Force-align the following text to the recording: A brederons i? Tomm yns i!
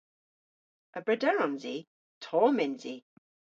A 0.99 1.03
brederons 1.09 1.63
i? 1.73 1.75
Tomm 2.27 2.57
yns 2.67 2.83
i! 2.97 2.97